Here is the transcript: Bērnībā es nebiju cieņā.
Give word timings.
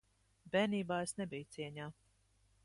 Bērnībā 0.55 0.97
es 1.09 1.13
nebiju 1.21 1.51
cieņā. 1.57 1.91